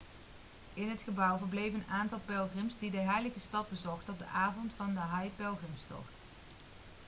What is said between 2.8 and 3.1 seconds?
de